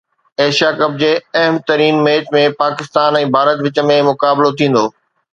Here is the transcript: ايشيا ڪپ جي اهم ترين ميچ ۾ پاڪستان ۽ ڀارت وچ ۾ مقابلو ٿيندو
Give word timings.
ايشيا 0.43 0.69
ڪپ 0.77 0.93
جي 1.01 1.09
اهم 1.41 1.59
ترين 1.67 1.99
ميچ 2.07 2.31
۾ 2.35 2.41
پاڪستان 2.61 3.17
۽ 3.19 3.29
ڀارت 3.35 3.61
وچ 3.67 3.83
۾ 3.91 3.99
مقابلو 4.09 4.49
ٿيندو 4.63 4.83